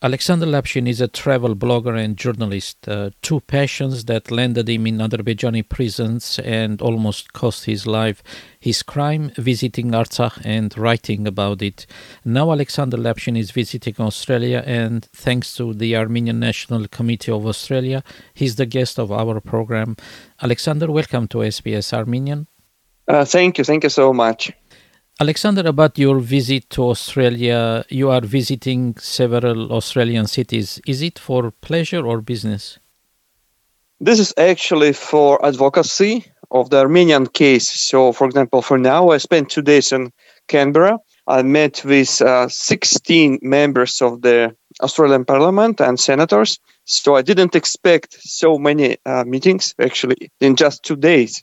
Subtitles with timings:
[0.00, 4.98] Alexander Lapshin is a travel blogger and journalist, uh, two passions that landed him in
[4.98, 8.22] Azerbaijani prisons and almost cost his life.
[8.60, 11.84] His crime, visiting Artsakh and writing about it.
[12.24, 18.04] Now Alexander Lapshin is visiting Australia and thanks to the Armenian National Committee of Australia,
[18.34, 19.96] he's the guest of our program.
[20.40, 22.46] Alexander, welcome to SBS Armenian.
[23.08, 24.52] Uh, thank you, thank you so much.
[25.20, 30.80] Alexander, about your visit to Australia, you are visiting several Australian cities.
[30.86, 32.78] Is it for pleasure or business?
[34.00, 37.68] This is actually for advocacy of the Armenian case.
[37.68, 40.12] So, for example, for now, I spent two days in
[40.46, 41.00] Canberra.
[41.26, 46.60] I met with uh, 16 members of the Australian Parliament and senators.
[46.84, 51.42] So, I didn't expect so many uh, meetings actually in just two days.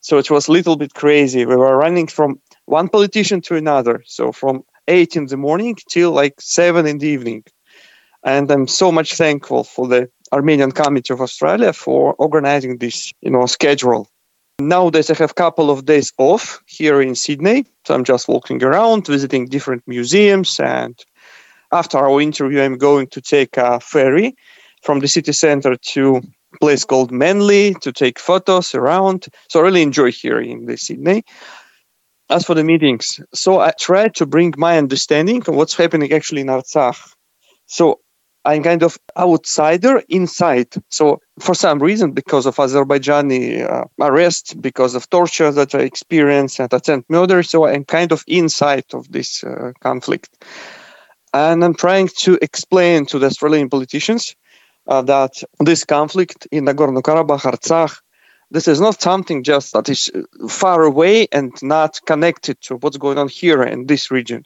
[0.00, 1.44] So, it was a little bit crazy.
[1.44, 4.02] We were running from one politician to another.
[4.06, 7.44] So from eight in the morning till like seven in the evening.
[8.22, 13.30] And I'm so much thankful for the Armenian Committee of Australia for organizing this, you
[13.30, 14.08] know, schedule.
[14.60, 17.64] Nowadays, I have a couple of days off here in Sydney.
[17.86, 20.60] So I'm just walking around, visiting different museums.
[20.60, 20.96] And
[21.72, 24.36] after our interview, I'm going to take a ferry
[24.82, 26.16] from the city center to
[26.54, 29.26] a place called Manly to take photos around.
[29.48, 31.24] So I really enjoy here in the Sydney
[32.30, 36.42] as for the meetings, so I try to bring my understanding of what's happening actually
[36.42, 37.12] in Artsakh.
[37.66, 38.00] So
[38.44, 40.68] I'm kind of outsider inside.
[40.88, 46.60] So for some reason, because of Azerbaijani uh, arrest, because of torture that I experienced
[46.60, 50.30] and attempt murder, so I'm kind of inside of this uh, conflict.
[51.34, 54.34] And I'm trying to explain to the Australian politicians
[54.86, 58.00] uh, that this conflict in Nagorno-Karabakh, Artsakh,
[58.50, 60.10] this is not something just that is
[60.48, 64.44] far away and not connected to what's going on here in this region.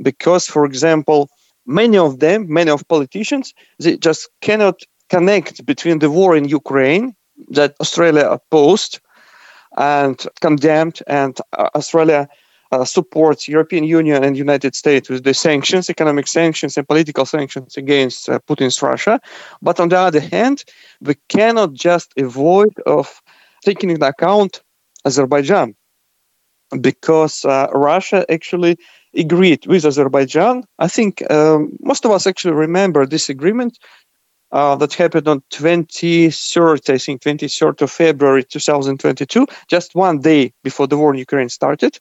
[0.00, 1.28] Because, for example,
[1.66, 7.14] many of them, many of politicians, they just cannot connect between the war in Ukraine
[7.50, 9.00] that Australia opposed
[9.76, 12.28] and condemned, and uh, Australia
[12.72, 17.76] uh, supports European Union and United States with the sanctions, economic sanctions and political sanctions
[17.76, 19.20] against uh, Putin's Russia.
[19.62, 20.64] But on the other hand,
[21.00, 23.22] we cannot just avoid of
[23.68, 24.62] taking into account
[25.04, 25.74] Azerbaijan
[26.88, 28.74] because uh, Russia actually
[29.14, 30.64] agreed with Azerbaijan.
[30.78, 33.78] I think um, most of us actually remember this agreement
[34.52, 40.86] uh, that happened on 23rd, I think 23rd of February 2022, just one day before
[40.86, 41.98] the war in Ukraine started.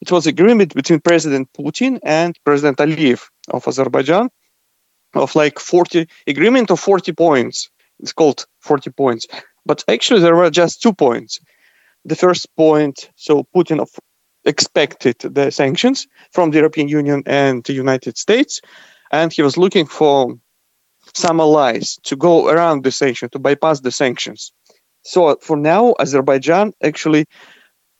[0.00, 4.28] It was agreement between President Putin and President Aliyev of Azerbaijan
[5.14, 7.70] of like 40 agreement of 40 points.
[8.00, 9.26] It's called 40 points.
[9.68, 11.40] But actually, there were just two points.
[12.06, 13.86] The first point, so Putin
[14.44, 18.62] expected the sanctions from the European Union and the United States,
[19.12, 20.34] and he was looking for
[21.14, 24.52] some allies to go around the sanctions, to bypass the sanctions.
[25.02, 27.26] So for now, Azerbaijan actually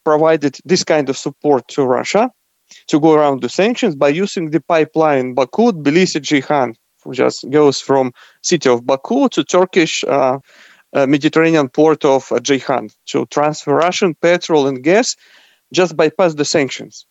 [0.04, 2.30] provided this kind of support to Russia
[2.86, 7.80] to go around the sanctions by using the pipeline Baku, Tbilisi, Ceyhan, which just goes
[7.80, 8.12] from
[8.42, 10.38] city of Baku to Turkish uh,
[10.92, 15.16] uh, Mediterranean port of uh, Ceyhan to transfer Russian petrol and gas,
[15.72, 17.06] just bypass the sanctions.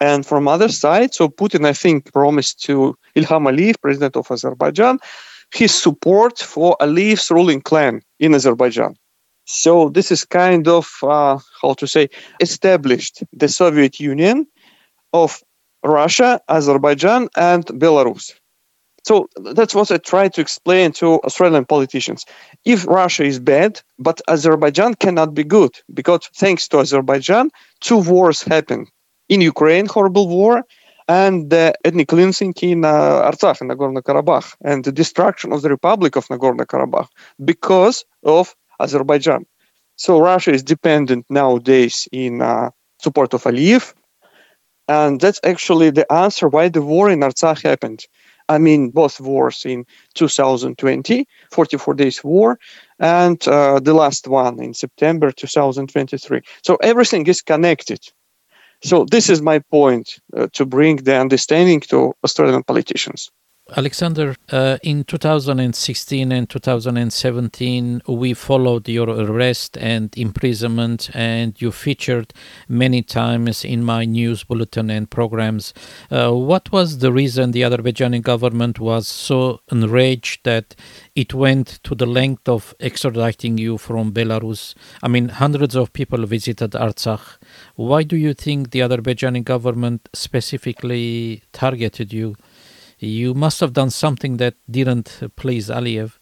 [0.00, 4.98] And from other side, so Putin, I think, promised to Ilham Aliyev, president of Azerbaijan,
[5.52, 8.96] his support for Aliyev's ruling clan in Azerbaijan.
[9.46, 12.08] So this is kind of uh, how to say
[12.40, 14.46] established the Soviet Union
[15.12, 15.42] of
[15.84, 18.32] Russia, Azerbaijan, and Belarus.
[19.04, 22.24] So that's what I try to explain to Australian politicians.
[22.64, 27.50] If Russia is bad, but Azerbaijan cannot be good, because thanks to Azerbaijan,
[27.80, 28.90] two wars happened.
[29.28, 30.64] In Ukraine, horrible war,
[31.06, 36.16] and the ethnic cleansing in uh, Artsakh, in Nagorno-Karabakh, and the destruction of the Republic
[36.16, 37.08] of Nagorno-Karabakh
[37.44, 39.44] because of Azerbaijan.
[39.96, 42.70] So Russia is dependent nowadays in uh,
[43.02, 43.92] support of Aliyev,
[44.88, 48.00] and that's actually the answer why the war in Artsakh happened.
[48.54, 49.84] I mean, both wars in
[50.14, 52.58] 2020, 44 days war,
[52.98, 56.40] and uh, the last one in September 2023.
[56.62, 58.00] So everything is connected.
[58.82, 63.30] So this is my point uh, to bring the understanding to Australian politicians.
[63.72, 72.34] Alexander, uh, in 2016 and 2017, we followed your arrest and imprisonment, and you featured
[72.68, 75.72] many times in my news bulletin and programs.
[76.10, 80.74] Uh, what was the reason the Azerbaijani government was so enraged that
[81.14, 84.74] it went to the length of extraditing you from Belarus?
[85.02, 87.38] I mean, hundreds of people visited Artsakh.
[87.76, 92.36] Why do you think the Azerbaijani government specifically targeted you?
[93.04, 96.18] You must have done something that didn't please Aliyev.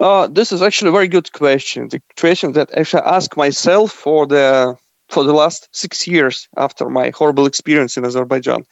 [0.00, 1.88] Uh, this is actually a very good question.
[1.88, 4.76] The question that actually I ask myself for the
[5.08, 8.64] for the last six years after my horrible experience in Azerbaijan.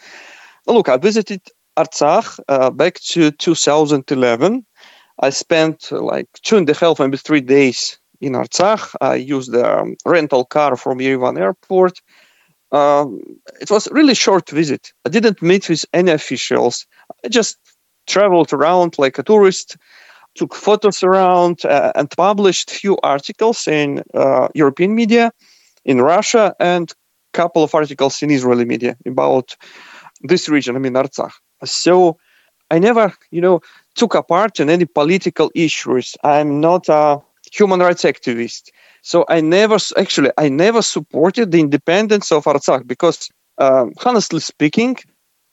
[0.67, 1.41] Look, I visited
[1.77, 4.65] Artsakh uh, back to 2011.
[5.19, 8.94] I spent uh, like two and a half, maybe three days in Artsakh.
[9.00, 12.00] I used a um, rental car from Yerevan airport.
[12.72, 13.20] Um,
[13.60, 14.92] it was really short visit.
[15.04, 16.86] I didn't meet with any officials.
[17.24, 17.56] I just
[18.06, 19.76] traveled around like a tourist,
[20.34, 25.32] took photos around, uh, and published few articles in uh, European media,
[25.84, 29.56] in Russia, and a couple of articles in Israeli media about
[30.22, 30.76] this region.
[30.76, 31.32] I mean Artsakh.
[31.64, 32.18] So
[32.70, 33.60] I never, you know,
[33.94, 36.16] took a part in any political issues.
[36.22, 37.20] I'm not a
[37.52, 38.70] human rights activist.
[39.06, 44.97] So I never, actually, I never supported the independence of Artsakh because, um, honestly speaking,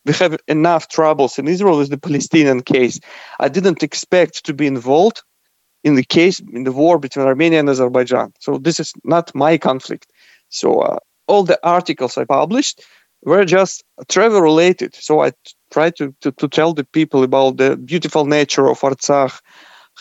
[0.08, 3.00] we have enough troubles in Israel with the Palestinian case.
[3.40, 5.22] I didn't expect to be involved
[5.84, 8.34] in the case in the war between Armenia and Azerbaijan.
[8.40, 10.08] So this is not my conflict.
[10.50, 10.98] So uh,
[11.28, 12.82] all the articles I published
[13.22, 14.96] were just travel related.
[14.96, 15.34] So I
[15.72, 19.40] try to, to, to tell the people about the beautiful nature of Artsakh,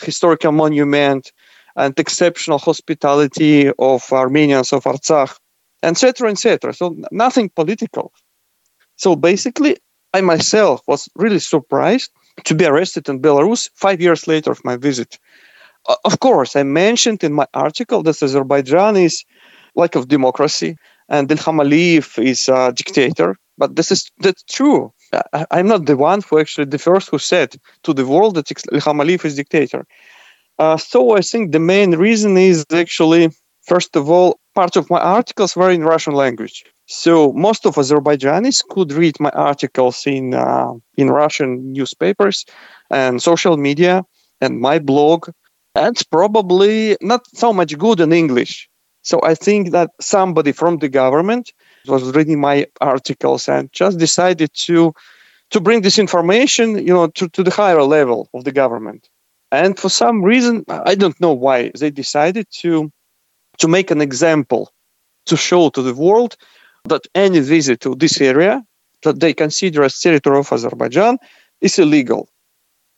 [0.01, 1.31] historical monument,
[1.75, 5.37] and exceptional hospitality of Armenians of Artsakh,
[5.81, 6.73] etc., etc.
[6.73, 8.13] So nothing political.
[8.95, 9.77] So basically,
[10.13, 12.11] I myself was really surprised
[12.45, 15.17] to be arrested in Belarus five years later of my visit.
[16.05, 19.25] Of course, I mentioned in my article that Azerbaijan is
[19.75, 20.77] like of democracy
[21.09, 23.35] and Ilham Aliyev is a dictator.
[23.57, 24.93] But this is that's true.
[25.33, 28.47] I, am not the one who actually the first who said to the world that
[28.47, 29.85] Ilham Aliyev is dictator.
[30.59, 33.29] Uh, so I think the main reason is actually,
[33.63, 36.63] first of all, part of my articles were in Russian language.
[36.85, 42.45] So most of Azerbaijanis could read my articles in uh, in Russian newspapers
[42.89, 44.03] and social media
[44.41, 45.29] and my blog,
[45.75, 48.69] and probably not so much good in English.
[49.01, 51.53] So I think that somebody from the government
[51.87, 54.93] was reading my articles and just decided to
[55.49, 59.09] to bring this information, you know, to, to the higher level of the government.
[59.53, 62.91] And for some reason, I don't know why, they decided to
[63.59, 64.71] to make an example
[65.27, 66.35] to show to the world
[66.85, 68.63] that any visit to this area
[69.03, 71.19] that they consider as territory of Azerbaijan
[71.61, 72.27] is illegal.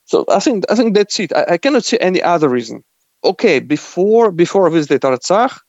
[0.06, 1.34] So I think I think that's it.
[1.36, 2.86] I, I cannot see any other reason.
[3.22, 5.60] Okay, before before I visited Artsakh,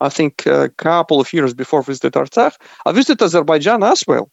[0.00, 2.54] I think a couple of years before I visited Artsakh,
[2.86, 4.30] I visited Azerbaijan as well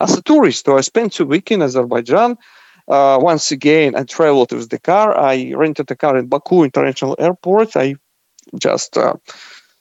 [0.00, 0.64] as a tourist.
[0.64, 2.36] So I spent two weeks in Azerbaijan.
[2.86, 5.16] Uh, once again, I traveled with the car.
[5.16, 7.76] I rented a car in Baku International Airport.
[7.76, 7.96] I
[8.58, 9.14] just uh,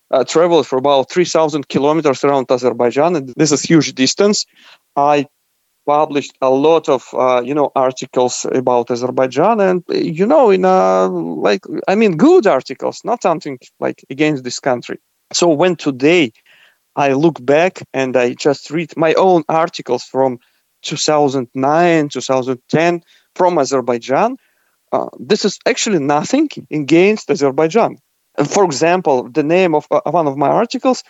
[0.09, 3.15] uh, traveled for about 3,000 kilometers around Azerbaijan.
[3.15, 4.45] And this is huge distance.
[4.95, 5.27] I
[5.85, 11.07] published a lot of uh, you know articles about Azerbaijan, and you know in a
[11.07, 14.99] like I mean good articles, not something like against this country.
[15.33, 16.31] So when today
[16.95, 20.39] I look back and I just read my own articles from
[20.83, 23.03] 2009, 2010
[23.35, 24.37] from Azerbaijan.
[24.91, 27.97] Uh, this is actually nothing against Azerbaijan.
[28.37, 31.03] And for example, the name of uh, one of my articles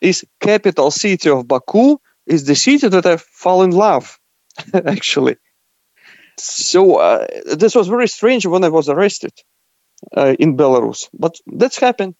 [0.00, 4.18] is capital city of Baku is the city that I fall in love,
[4.74, 5.36] actually.
[6.38, 9.32] So uh, this was very strange when I was arrested
[10.16, 12.14] uh, in Belarus, but that's happened.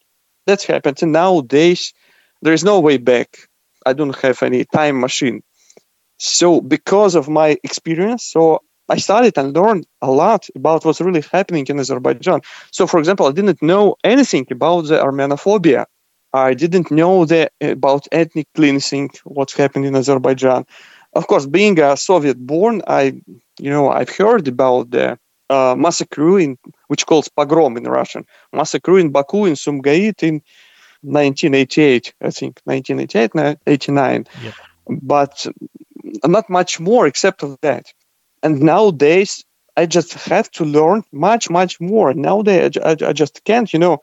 [0.47, 1.03] That's happened.
[1.03, 1.93] And nowadays,
[2.41, 3.49] there is no way back.
[3.85, 5.43] I don't have any time machine.
[6.19, 11.25] So because of my experience, so I studied and learned a lot about what's really
[11.33, 12.43] happening in Azerbaijan.
[12.71, 15.87] So, for example, I didn't know anything about the Armenophobia.
[16.33, 20.67] I didn't know the, about ethnic cleansing, what's happening in Azerbaijan.
[21.15, 23.21] Of course, being a Soviet-born, I,
[23.59, 25.19] you know, I've heard about the
[25.49, 26.59] uh, massacre in,
[26.89, 30.43] which calls pogrom in Russian, massacre in Baku in Sumgait in
[31.03, 34.27] 1988, I think, 1988, 89.
[34.43, 34.55] Yep.
[34.89, 35.47] But
[36.25, 37.93] not much more except of that.
[38.43, 39.45] And nowadays,
[39.77, 42.15] I just have to learn much, much more.
[42.15, 43.99] Nowadays, I, I, I just can't, you know,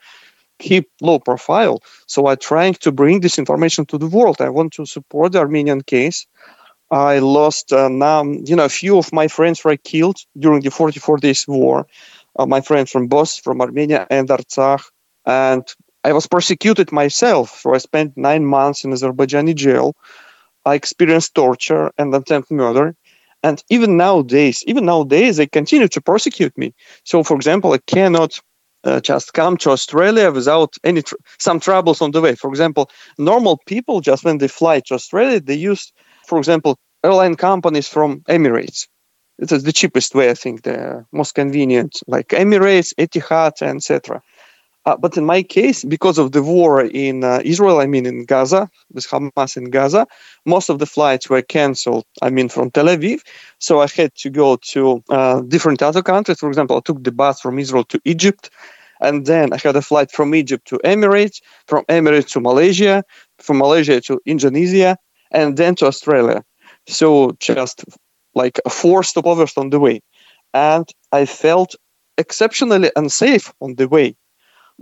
[0.60, 1.82] keep low profile.
[2.08, 4.42] So I'm trying to bring this information to the world.
[4.42, 6.28] I want to support the Armenian case.
[6.92, 10.70] I lost uh, now, you know, a few of my friends were killed during the
[10.70, 11.88] 44 days war.
[12.38, 14.84] Uh, my friends from Bos, from Armenia and Artsakh.
[15.26, 15.64] And
[16.04, 17.62] I was persecuted myself.
[17.62, 19.96] So I spent nine months in Azerbaijani jail.
[20.66, 22.96] I experienced torture and attempted murder.
[23.44, 26.74] And even nowadays, even nowadays, they continue to persecute me.
[27.04, 28.40] So, for example, I cannot
[28.84, 32.36] uh, just come to Australia without any tr- some troubles on the way.
[32.36, 35.92] For example, normal people just when they fly to Australia, they use,
[36.28, 38.88] for example, airline companies from Emirates.
[39.40, 44.22] It is the cheapest way, I think, the most convenient, like Emirates, Etihad, etc.
[44.86, 48.26] Uh, but in my case, because of the war in uh, Israel, I mean in
[48.26, 50.08] Gaza, with Hamas in Gaza,
[50.46, 52.06] most of the flights were canceled.
[52.22, 53.22] I mean from Tel Aviv,
[53.60, 56.40] so I had to go to uh, different other countries.
[56.40, 58.50] For example, I took the bus from Israel to Egypt,
[59.00, 63.06] and then I had a flight from Egypt to Emirates, from Emirates to Malaysia,
[63.40, 64.98] from Malaysia to Indonesia,
[65.32, 66.44] and then to Australia.
[66.88, 67.86] So just
[68.36, 70.02] like four stopovers on the way,
[70.54, 71.76] and I felt
[72.18, 74.18] exceptionally unsafe on the way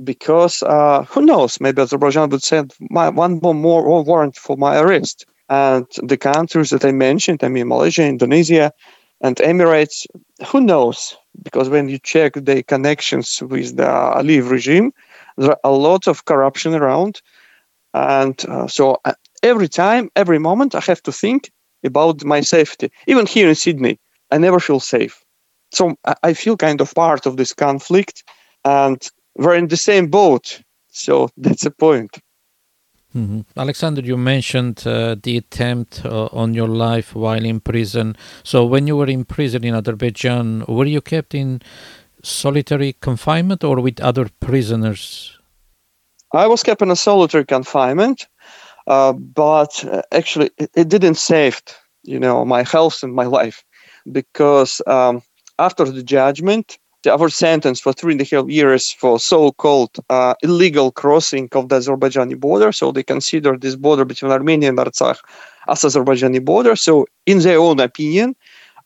[0.03, 1.59] because uh, who knows?
[1.59, 5.25] Maybe Azerbaijan would send my, one more warrant for my arrest.
[5.49, 8.71] And the countries that I mentioned, I mean Malaysia, Indonesia,
[9.21, 10.07] and Emirates,
[10.47, 11.17] who knows?
[11.41, 14.93] Because when you check the connections with the Aliyev regime,
[15.37, 17.21] there are a lot of corruption around.
[17.93, 21.51] And uh, so uh, every time, every moment, I have to think
[21.83, 22.91] about my safety.
[23.07, 23.99] Even here in Sydney,
[24.31, 25.23] I never feel safe.
[25.71, 28.23] So I feel kind of part of this conflict.
[28.65, 29.01] And
[29.35, 30.61] we're in the same boat.
[30.89, 32.19] So that's the point.
[33.15, 33.41] Mm-hmm.
[33.57, 38.15] Alexander, you mentioned uh, the attempt uh, on your life while in prison.
[38.43, 41.61] So, when you were in prison in Azerbaijan, were you kept in
[42.23, 45.37] solitary confinement or with other prisoners?
[46.33, 48.27] I was kept in a solitary confinement,
[48.87, 51.61] uh, but uh, actually, it, it, didn't save,
[52.03, 53.65] you know, my health and my life,
[54.09, 55.21] because um,
[55.59, 60.91] after the judgment, our sentence for three and a half years for so-called uh, illegal
[60.91, 62.71] crossing of the Azerbaijani border.
[62.71, 65.19] So they consider this border between Armenia and Artsakh
[65.67, 66.75] as Azerbaijani border.
[66.75, 68.35] So in their own opinion,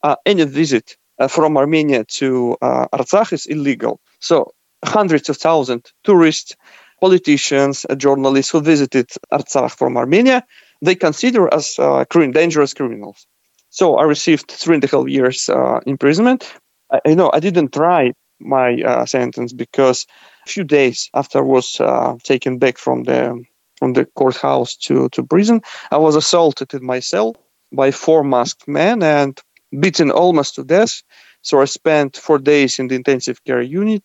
[0.02, 4.00] uh, any visit uh, from Armenia to uh, Artsakh is illegal.
[4.20, 4.52] So
[4.84, 6.56] hundreds of thousands tourists,
[7.00, 10.44] politicians, uh, journalists who visited Artsakh from Armenia,
[10.82, 13.26] they consider as uh, dangerous criminals.
[13.70, 15.50] So I received three and a half years
[15.86, 16.50] imprisonment,
[16.90, 20.06] I, you know, I didn't try my uh, sentence because
[20.46, 23.44] a few days after I was uh, taken back from the
[23.78, 25.62] from the courthouse to, to prison,
[25.92, 27.36] I was assaulted in my cell
[27.72, 29.40] by four masked men and
[29.78, 31.02] beaten almost to death.
[31.42, 34.02] So I spent four days in the intensive care unit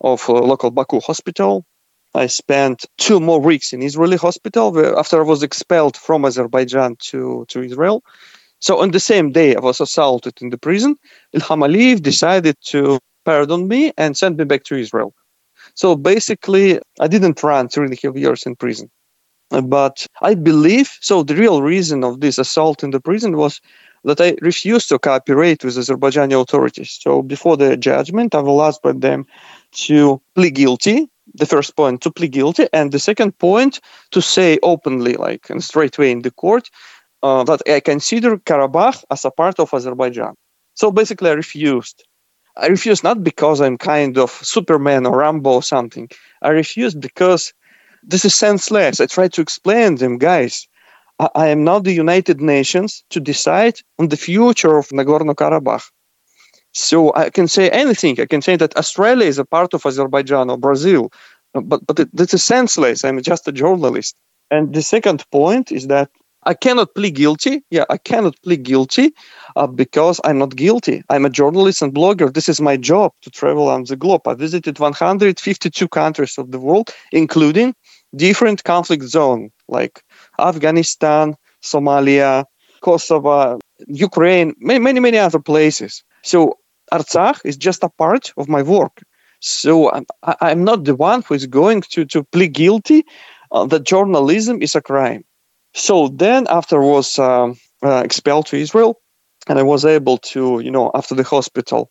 [0.00, 1.66] of local Baku hospital.
[2.14, 7.46] I spent two more weeks in Israeli hospital after I was expelled from Azerbaijan to,
[7.48, 8.02] to Israel.
[8.66, 10.96] So on the same day I was assaulted in the prison,
[11.32, 15.14] Ilham Aliyev decided to pardon me and send me back to Israel.
[15.76, 18.90] So basically, I didn't run three and a half years in prison.
[19.50, 23.60] But I believe, so the real reason of this assault in the prison was
[24.02, 26.98] that I refused to cooperate with Azerbaijani authorities.
[27.00, 29.26] So before the judgment, I was asked by them
[29.86, 31.08] to plead guilty.
[31.34, 33.80] The first point to plead guilty, and the second point
[34.12, 36.70] to say openly, like and straight away in the court,
[37.26, 40.34] uh, that I consider Karabakh as a part of Azerbaijan.
[40.74, 41.98] So basically, I refused.
[42.56, 46.08] I refused not because I'm kind of Superman or Rambo or something.
[46.42, 47.42] I refused because
[48.12, 49.00] this is senseless.
[49.00, 50.68] I tried to explain them, guys.
[51.18, 55.86] I, I am not the United Nations to decide on the future of Nagorno Karabakh.
[56.72, 58.20] So I can say anything.
[58.20, 61.10] I can say that Australia is a part of Azerbaijan or Brazil,
[61.54, 63.04] but but it, this is senseless.
[63.04, 64.14] I'm just a journalist.
[64.50, 66.10] And the second point is that
[66.46, 67.64] I cannot plead guilty.
[67.70, 69.12] Yeah, I cannot plead guilty
[69.56, 71.02] uh, because I'm not guilty.
[71.10, 72.32] I'm a journalist and blogger.
[72.32, 74.28] This is my job to travel around the globe.
[74.28, 77.74] I visited 152 countries of the world, including
[78.14, 80.04] different conflict zones like
[80.38, 81.34] Afghanistan,
[81.64, 82.44] Somalia,
[82.80, 86.04] Kosovo, Ukraine, many, many, many other places.
[86.22, 86.58] So
[86.92, 89.02] Artsakh is just a part of my work.
[89.40, 93.04] So I'm, I'm not the one who is going to, to plead guilty
[93.50, 95.24] uh, that journalism is a crime.
[95.76, 98.98] So then, after I was um, uh, expelled to Israel,
[99.46, 101.90] and I was able to, you know, after the hospital,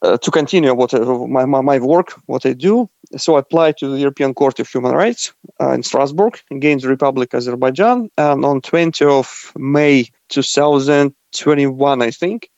[0.00, 2.88] uh, to continue what I, my, my work, what I do.
[3.18, 6.88] So I applied to the European Court of Human Rights uh, in Strasbourg against the
[6.88, 12.48] Republic of Azerbaijan, and on 20 of May 2021, I think,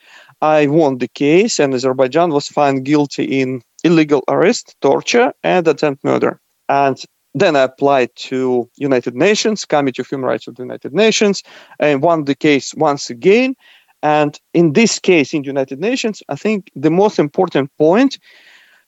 [0.41, 6.05] I won the case, and Azerbaijan was found guilty in illegal arrest, torture, and attempt
[6.05, 6.41] murder.
[6.69, 7.03] And
[7.35, 11.43] then I applied to United Nations, Committee of Human Rights of the United Nations,
[11.79, 13.55] and won the case once again.
[14.03, 18.19] And in this case, in the United Nations, I think the most important point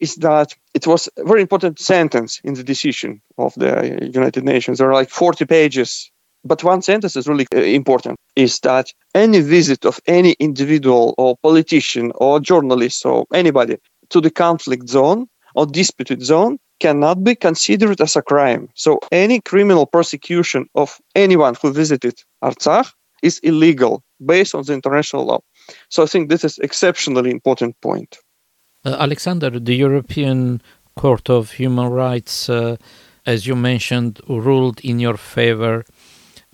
[0.00, 4.78] is that it was a very important sentence in the decision of the United Nations.
[4.78, 6.10] There are like 40 pages,
[6.44, 11.36] but one sentence is really uh, important is that any visit of any individual or
[11.42, 13.76] politician or journalist or anybody
[14.10, 18.68] to the conflict zone or disputed zone cannot be considered as a crime.
[18.74, 25.24] So any criminal prosecution of anyone who visited Artsakh is illegal based on the international
[25.24, 25.40] law.
[25.88, 28.18] So I think this is exceptionally important point.
[28.84, 30.60] Uh, Alexander, the European
[30.94, 32.76] Court of Human Rights, uh,
[33.24, 35.84] as you mentioned, ruled in your favor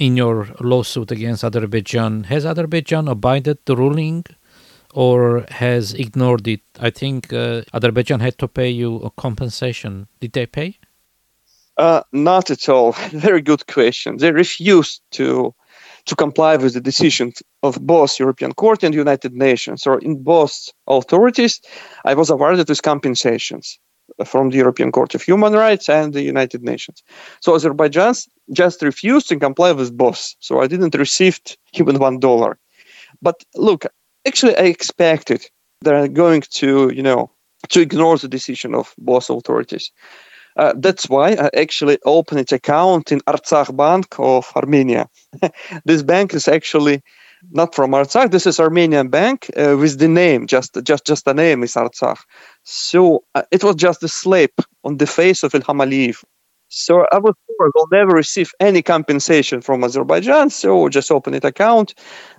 [0.00, 2.24] in your lawsuit against Azerbaijan.
[2.24, 4.24] Has Azerbaijan abided the ruling
[4.92, 6.60] or has ignored it?
[6.78, 10.08] I think uh, Azerbaijan had to pay you a compensation.
[10.20, 10.78] Did they pay?
[11.76, 12.92] Uh, not at all.
[13.12, 14.18] Very good question.
[14.18, 15.54] They refused to
[16.06, 19.86] to comply with the decisions of both European Court and United Nations.
[19.86, 21.60] Or in both authorities,
[22.04, 23.78] I was awarded with compensations
[24.24, 27.02] from the European Court of Human Rights and the United Nations.
[27.40, 28.14] So Azerbaijan
[28.52, 30.34] just refused to comply with both.
[30.40, 31.40] So I didn't receive
[31.74, 32.58] even one dollar.
[33.22, 33.86] But look,
[34.26, 35.46] actually, I expected
[35.82, 37.30] they're going to, you know,
[37.70, 39.92] to ignore the decision of both authorities.
[40.56, 45.08] Uh, that's why I actually opened an account in Artsakh Bank of Armenia.
[45.84, 47.02] this bank is actually
[47.50, 48.30] not from Artsakh.
[48.30, 52.20] This is Armenian bank uh, with the name, just just just the name is Artsakh.
[52.64, 54.50] So uh, it was just a slap
[54.84, 56.22] on the face of Ilham Aliyev.
[56.70, 60.50] So I was sure will never receive any compensation from Azerbaijan.
[60.50, 61.94] So just open an account,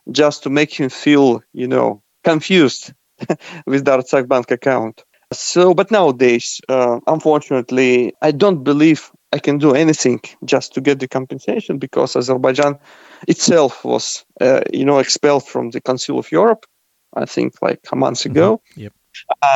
[0.10, 2.94] just to make him feel, you know, confused
[3.68, 5.04] with the Artsakh bank account.
[5.34, 11.00] So, but nowadays, uh, unfortunately, I don't believe I can do anything just to get
[11.00, 12.80] the compensation because Azerbaijan
[13.28, 16.66] itself was, uh, you know, expelled from the Council of Europe.
[17.14, 18.62] I think like a month ago.
[18.72, 18.82] Mm-hmm.
[18.82, 18.94] Yep.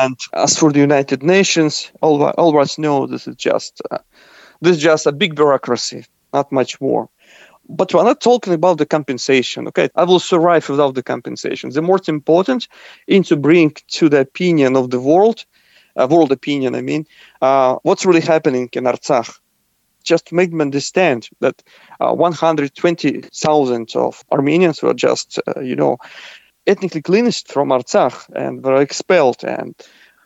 [0.00, 3.98] And as for the United Nations, all, all of us know this is just uh,
[4.60, 7.08] this is just a big bureaucracy, not much more.
[7.68, 9.68] But we're not talking about the compensation.
[9.68, 11.70] Okay, I will survive without the compensation.
[11.70, 12.68] The most important
[13.08, 15.44] is to bring to the opinion of the world
[15.96, 17.06] uh, world opinion, I mean,
[17.40, 19.38] uh, what's really happening in Artsakh.
[20.04, 21.62] Just make them understand that
[21.98, 25.98] uh, 120,000 of Armenians were just, uh, you know,
[26.66, 29.42] ethnically cleansed from Artsakh and were expelled.
[29.42, 29.74] And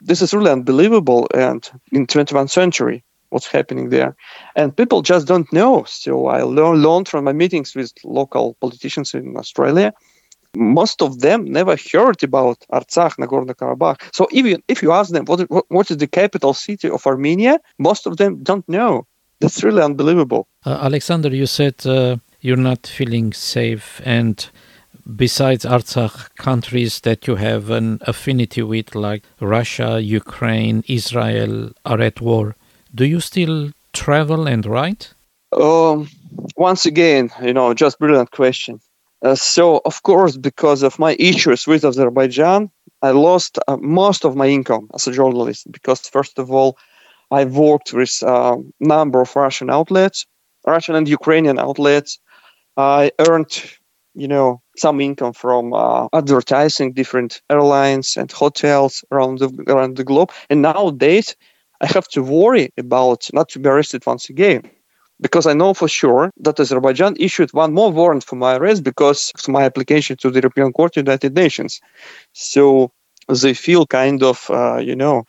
[0.02, 1.28] this is really unbelievable.
[1.32, 4.14] And in 21st century, what's happening there.
[4.54, 5.84] And people just don't know.
[5.84, 9.92] So I learned from my meetings with local politicians in Australia
[10.56, 14.00] most of them never heard about Artsakh, Nagorno-Karabakh.
[14.12, 18.06] So even if you ask them what, what is the capital city of Armenia, most
[18.06, 19.06] of them don't know.
[19.40, 20.48] That's really unbelievable.
[20.66, 24.50] Uh, Alexander, you said uh, you're not feeling safe, and
[25.16, 32.20] besides Artsakh, countries that you have an affinity with, like Russia, Ukraine, Israel, are at
[32.20, 32.54] war.
[32.94, 35.14] Do you still travel and write?
[35.52, 36.08] Um,
[36.56, 38.80] once again, you know, just brilliant question.
[39.22, 42.70] Uh, so, of course, because of my issues with Azerbaijan,
[43.02, 46.78] I lost uh, most of my income as a journalist because, first of all,
[47.30, 50.26] I worked with a uh, number of Russian outlets,
[50.66, 52.18] Russian and Ukrainian outlets.
[52.76, 53.62] I earned,
[54.14, 60.04] you know, some income from uh, advertising different airlines and hotels around the around the
[60.04, 60.32] globe.
[60.48, 61.36] And nowadays,
[61.80, 64.62] I have to worry about not to be arrested once again
[65.20, 69.32] because I know for sure that Azerbaijan issued one more warrant for my arrest because
[69.34, 71.80] of my application to the European Court of the United Nations.
[72.32, 72.92] So
[73.28, 75.24] they feel kind of, uh, you know,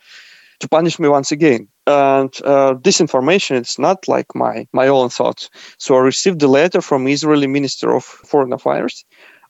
[0.60, 1.68] to punish me once again.
[1.86, 5.50] And uh, this information is not like my, my own thoughts.
[5.78, 9.04] So I received a letter from Israeli Minister of Foreign Affairs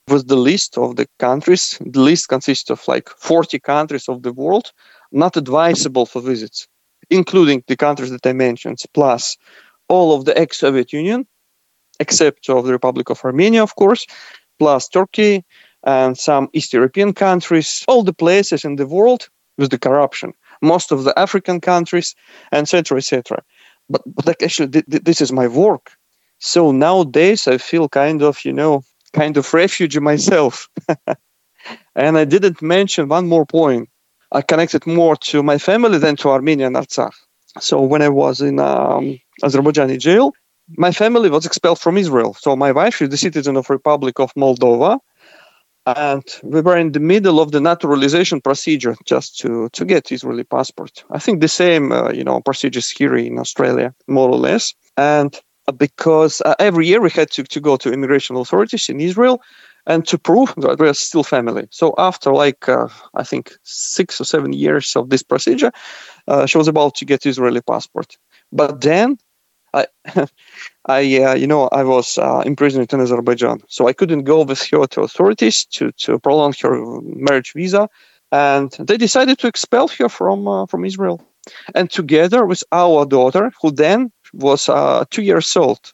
[0.08, 1.78] with the list of the countries.
[1.84, 4.72] The list consists of like 40 countries of the world
[5.12, 6.66] not advisable for visits,
[7.12, 9.38] including the countries that I mentioned, plus
[9.88, 11.26] all of the ex-Soviet Union,
[12.00, 14.06] except of the Republic of Armenia, of course,
[14.58, 15.44] plus Turkey
[15.84, 20.92] and some East European countries, all the places in the world with the corruption, most
[20.92, 22.14] of the African countries,
[22.52, 23.42] and etc., etc.
[23.90, 25.92] But, but like actually, th- th- this is my work.
[26.38, 30.68] So nowadays, I feel kind of, you know, kind of refugee myself.
[31.96, 33.88] and I didn't mention one more point.
[34.32, 37.14] I connected more to my family than to Armenia and Artsakh.
[37.60, 40.32] So when I was in um, Azerbaijani jail,
[40.78, 42.34] my family was expelled from Israel.
[42.34, 44.98] So my wife is the citizen of Republic of Moldova,
[45.84, 50.44] and we were in the middle of the naturalization procedure just to to get Israeli
[50.44, 51.04] passport.
[51.10, 54.74] I think the same, uh, you know, procedures here in Australia, more or less.
[54.96, 55.38] And
[55.76, 59.42] because uh, every year we had to, to go to immigration authorities in Israel
[59.86, 61.66] and to prove that we are still family.
[61.70, 65.72] So after like uh, I think six or seven years of this procedure,
[66.28, 68.16] uh, she was about to get Israeli passport.
[68.52, 69.18] But then
[69.74, 69.86] I,
[70.86, 74.62] I uh, you know, I was uh, imprisoned in Azerbaijan, so I couldn't go with
[74.70, 77.88] her to authorities to to prolong her marriage visa,
[78.30, 81.20] and they decided to expel her from uh, from Israel.
[81.74, 85.92] And together with our daughter, who then was uh, two years old,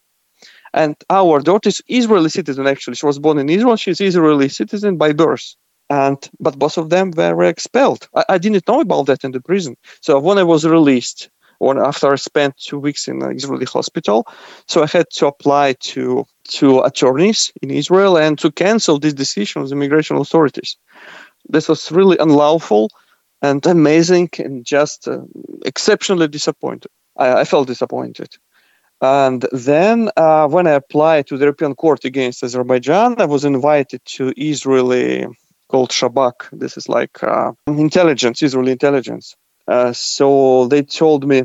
[0.79, 2.67] and our daughter is Israeli citizen.
[2.67, 3.77] Actually, she was born in Israel.
[3.77, 5.49] She's Israeli citizen by birth.
[5.91, 7.07] and but both of them
[7.39, 8.03] were expelled.
[8.21, 9.75] I, I didn't know about that in the prison.
[10.07, 11.21] So when I was released,
[11.59, 14.19] when after I spent two weeks in an Israeli hospital,
[14.71, 16.05] so I had to apply to
[16.59, 20.71] to attorneys in Israel and to cancel this decision of the immigration authorities.
[21.55, 22.85] This was really unlawful
[23.47, 25.21] and amazing and just uh,
[25.71, 26.91] exceptionally disappointed.
[27.17, 28.31] I, I, felt disappointed.
[29.01, 34.01] And then uh, when I applied to the European Court against Azerbaijan, I was invited
[34.17, 35.27] to Israeli
[35.69, 36.49] called Shabak.
[36.53, 39.37] This is like uh, intelligence, Israeli intelligence.
[39.69, 41.43] Uh, so they told me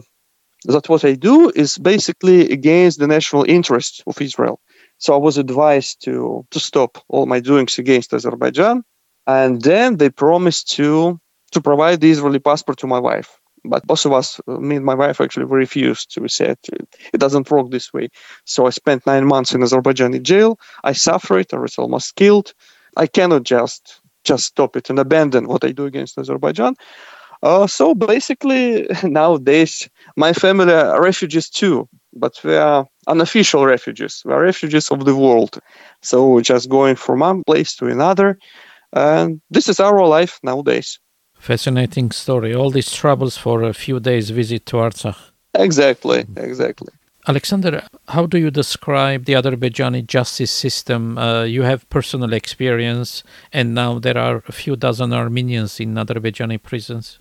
[0.66, 4.60] that what I do is basically against the national interest of Israel.
[4.98, 8.84] So I was advised to to stop all my doings against Azerbaijan,
[9.28, 11.20] and then they promised to
[11.52, 13.40] to provide the Israeli passport to my wife.
[13.66, 16.14] But both of us, me and my wife, actually refused.
[16.14, 16.22] To.
[16.22, 16.58] We said
[17.14, 18.10] it doesn't work this way.
[18.46, 20.60] So I spent nine months in Azerbaijani jail.
[20.84, 21.54] I suffered.
[21.54, 22.54] I was almost killed.
[22.98, 26.76] I cannot just just stop it and abandon what I do against Azerbaijan.
[27.42, 34.22] Uh, so basically, nowadays, my family are refugees too, but we are unofficial refugees.
[34.26, 35.60] We are refugees of the world.
[36.02, 38.38] So we're just going from one place to another.
[38.94, 41.00] And this is our life nowadays.
[41.44, 42.56] Fascinating story.
[42.56, 45.18] All these troubles for a few days visit to Artsakh.
[45.54, 46.94] Exactly, exactly.
[47.28, 51.18] Alexander, how do you describe the Azerbaijani justice system?
[51.18, 56.64] Uh, you have personal experience, and now there are a few dozen Armenians in Azerbaijani
[56.64, 57.20] prisons.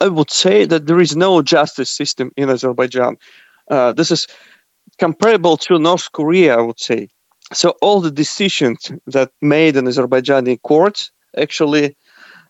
[0.00, 3.16] I would say that there is no justice system in Azerbaijan.
[3.70, 4.26] Uh, this is
[4.98, 7.10] comparable to North Korea, I would say.
[7.52, 11.96] So all the decisions that made in Azerbaijani courts actually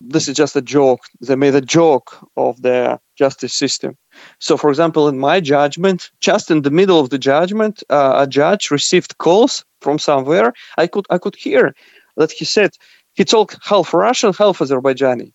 [0.09, 1.01] this is just a joke.
[1.21, 3.97] They made a joke of the justice system.
[4.39, 8.27] So, for example, in my judgment, just in the middle of the judgment, uh, a
[8.27, 10.53] judge received calls from somewhere.
[10.77, 11.73] I could I could hear
[12.17, 12.71] that he said
[13.13, 15.31] he talked half Russian, half Azerbaijani,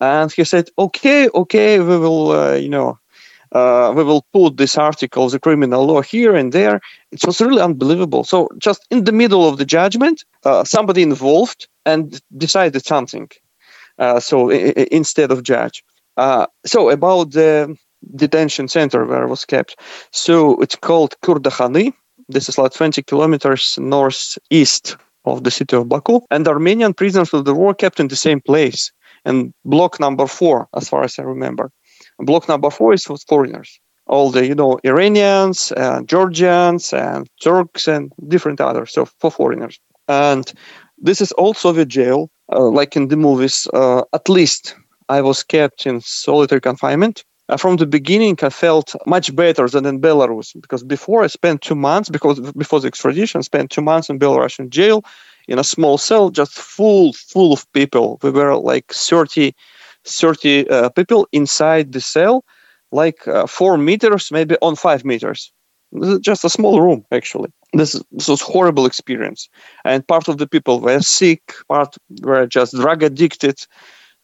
[0.00, 2.98] and he said, "Okay, okay, we will, uh, you know."
[3.52, 6.80] Uh, we will put this article, the criminal law, here and there.
[7.10, 8.22] It was really unbelievable.
[8.22, 13.28] So, just in the middle of the judgment, uh, somebody involved and decided something.
[14.00, 15.84] Uh, so I- instead of judge.
[16.16, 17.76] Uh, so about the
[18.16, 19.76] detention center where I was kept.
[20.10, 21.92] So it's called Kurdakhani.
[22.28, 26.20] This is like 20 kilometers northeast of the city of Baku.
[26.30, 28.92] And Armenian prisoners of the war kept in the same place.
[29.24, 31.70] And block number four, as far as I remember.
[32.18, 33.80] Block number four is for foreigners.
[34.06, 38.92] All the, you know, Iranians, and Georgians, and Turks, and different others.
[38.92, 39.78] So for foreigners.
[40.08, 40.50] And
[40.98, 44.74] this is also the jail like in the movies, uh, at least
[45.08, 47.24] I was kept in solitary confinement.
[47.48, 51.62] Uh, from the beginning, I felt much better than in Belarus because before I spent
[51.62, 55.04] two months, because before the extradition, I spent two months in Belarusian jail
[55.48, 58.20] in a small cell, just full, full of people.
[58.22, 59.52] We were like 30,
[60.04, 62.44] 30 uh, people inside the cell,
[62.92, 65.52] like uh, four meters, maybe on five meters.
[66.20, 67.50] Just a small room, actually.
[67.72, 69.48] This, was horrible experience.
[69.84, 73.58] And part of the people were sick part were just drug addicted.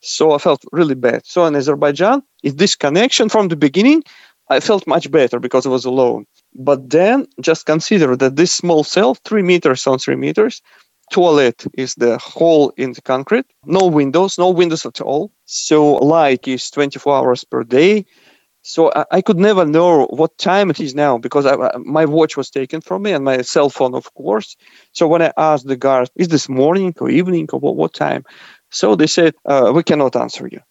[0.01, 1.27] So i felt really bad.
[1.27, 4.03] So in azerbaijan in this connection from the beginning
[4.49, 6.27] i felt much better because i was alone.
[6.55, 10.63] But then just consider that this small cell three meters on three meters
[11.13, 13.47] toilet is the hole in the concrete.
[13.65, 15.33] No windows no windows at all.
[15.47, 18.07] So light is 24 hours per day
[18.67, 22.37] so I, I, could never know what time it is now because I, my watch
[22.37, 24.57] was taken from me and my cell phone, of course.
[24.91, 28.25] So when I asked the guards, is this morning or evening or what, what time?
[28.73, 30.63] So they said, uh, we cannot answer you.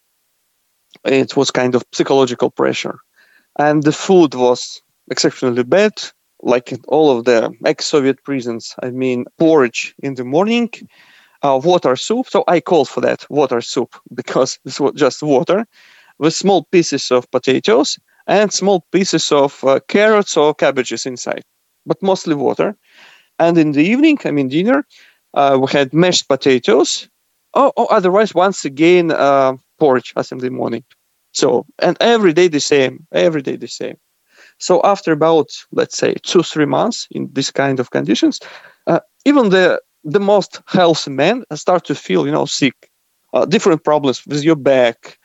[1.05, 2.99] It was kind of psychological pressure.
[3.57, 5.93] And the food was exceptionally bad,
[6.41, 8.75] like in all of the ex Soviet prisons.
[8.83, 10.69] I mean, porridge in the morning,
[11.41, 12.27] uh, water soup.
[12.27, 15.65] So I called for that water soup because this was just water
[16.19, 17.97] with small pieces of potatoes
[18.27, 21.43] and small pieces of uh, carrots or cabbages inside,
[21.85, 22.75] but mostly water.
[23.39, 24.85] And in the evening, I mean dinner,
[25.33, 27.09] uh, we had mashed potatoes.
[27.53, 30.83] Oh, oh otherwise, once again, uh, porridge as in the morning.
[31.33, 33.97] So, and every day the same, every day the same.
[34.59, 38.39] So after about, let's say, two, three months in this kind of conditions,
[38.87, 42.75] uh, even the the most healthy men start to feel, you know, sick.
[43.33, 45.17] Uh, different problems with your back,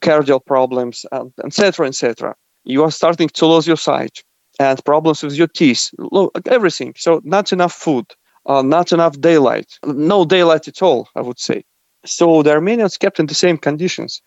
[0.00, 2.34] cardiac problems, and etc., etc.
[2.64, 4.22] You are starting to lose your sight
[4.60, 6.94] and problems with your teeth, Look, everything.
[6.96, 8.06] So not enough food,
[8.46, 11.64] uh, not enough daylight, no daylight at all, I would say.
[12.04, 14.22] So the Armenians kept in the same conditions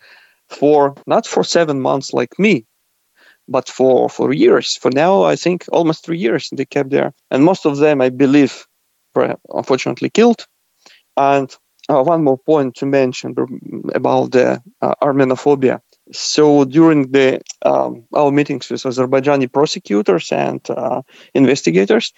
[0.48, 2.66] for not for seven months like me,
[3.48, 4.78] but for for years.
[4.78, 8.10] For now, I think almost three years they kept there, and most of them, I
[8.10, 8.66] believe,
[9.14, 10.46] were unfortunately killed.
[11.18, 11.56] And
[11.90, 13.36] uh, one more point to mention
[13.94, 15.82] about the uh, Armenophobia.
[16.12, 21.02] So during the um, our meetings with Azerbaijani prosecutors and uh,
[21.34, 22.14] investigators,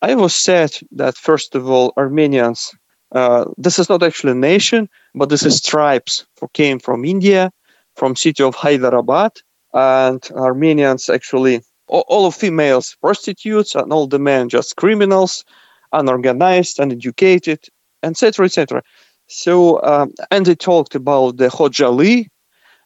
[0.00, 2.74] I was said that first of all, Armenians.
[3.10, 7.50] Uh, this is not actually a nation, but this is tribes who came from India,
[7.96, 9.32] from city of Hyderabad,
[9.72, 15.44] and Armenians actually all, all of females prostitutes and all the men just criminals,
[15.90, 17.60] unorganized, uneducated,
[18.02, 18.82] etc., etc.
[19.28, 22.28] So, um, and they talked about the Khojaly,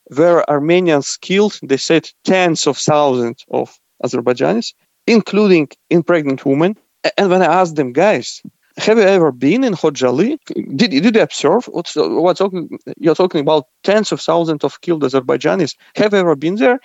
[0.07, 4.75] where Armenians killed, they said, tens of thousands of Azerbaijanis,
[5.07, 6.77] including in pregnant women.
[7.17, 8.43] And when I asked them, guys,
[8.77, 10.39] have you ever been in Khojaly?
[10.75, 15.03] Did, did you observe what's, what's talking, you're talking about tens of thousands of killed
[15.03, 15.77] Azerbaijanis?
[15.97, 16.81] Have you ever been there?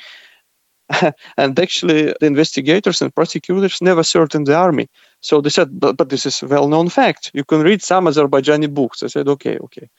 [1.38, 4.88] and actually, the investigators and prosecutors never served in the army.
[5.22, 7.32] So they said, but, but this is well known fact.
[7.34, 9.04] You can read some Azerbaijani books.
[9.04, 9.90] I said, okay, okay,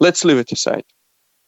[0.00, 0.84] let's leave it aside.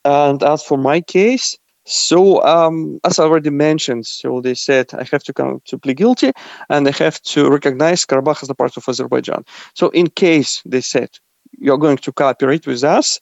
[0.05, 5.05] And as for my case, so um, as I already mentioned, so they said I
[5.11, 6.33] have to come to plead guilty
[6.69, 9.45] and I have to recognize Karabakh as a part of Azerbaijan.
[9.75, 11.11] So in case they said
[11.59, 13.21] you're going to cooperate with us,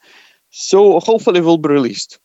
[0.50, 2.18] so hopefully we'll be released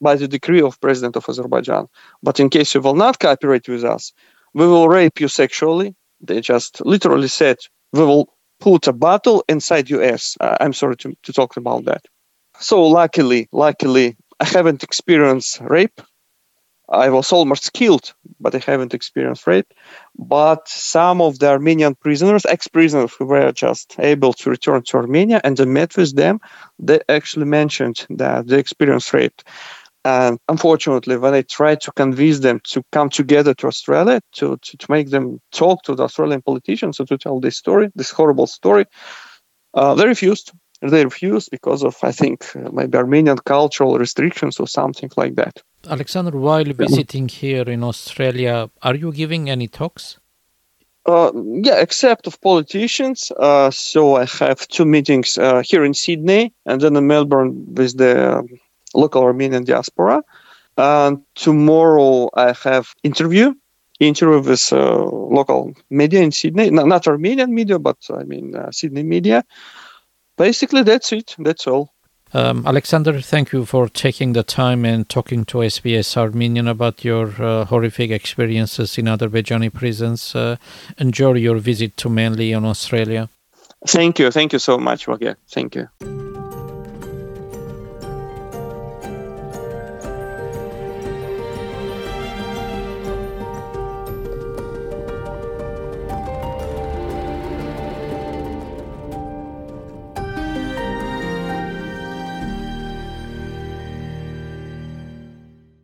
[0.00, 1.86] by the decree of president of Azerbaijan.
[2.22, 4.12] But in case you will not cooperate with us,
[4.54, 5.94] we will rape you sexually.
[6.20, 7.56] They just literally said
[7.92, 10.36] we will put a bottle inside your ass.
[10.38, 12.04] Uh, I'm sorry to, to talk about that.
[12.58, 16.00] So luckily, luckily, I haven't experienced rape.
[16.90, 19.72] I was almost killed, but I haven't experienced rape.
[20.18, 25.40] But some of the Armenian prisoners, ex-prisoners who were just able to return to Armenia
[25.44, 26.40] and I met with them,
[26.80, 29.40] they actually mentioned that they experienced rape.
[30.04, 34.76] And unfortunately, when I tried to convince them to come together to Australia, to, to,
[34.78, 38.46] to make them talk to the Australian politicians and to tell this story, this horrible
[38.46, 38.86] story,
[39.74, 44.66] uh, they refused they refused because of, I think, uh, maybe Armenian cultural restrictions or
[44.66, 45.62] something like that.
[45.86, 50.18] Alexander, while visiting here in Australia, are you giving any talks?
[51.06, 51.32] Uh,
[51.62, 53.32] yeah, except of politicians.
[53.36, 57.96] Uh, so I have two meetings uh, here in Sydney and then in Melbourne with
[57.96, 58.48] the um,
[58.94, 60.22] local Armenian diaspora.
[60.76, 63.54] And tomorrow I have interview
[63.98, 68.70] interview with uh, local media in Sydney, no, not Armenian media, but I mean uh,
[68.72, 69.44] Sydney media
[70.40, 71.36] basically that's it.
[71.38, 71.92] That's all.
[72.32, 77.26] Um, Alexander, thank you for taking the time and talking to SBS Armenian about your
[77.42, 80.34] uh, horrific experiences in Azerbaijani prisons.
[80.34, 80.56] Uh,
[80.98, 83.28] enjoy your visit to Manly in Australia.
[83.86, 84.30] Thank you.
[84.30, 85.34] Thank you so much, Vahe.
[85.48, 86.29] Thank you.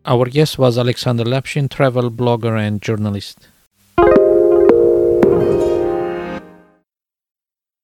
[0.08, 3.48] Our guest was Alexander Lapshin, travel blogger and journalist.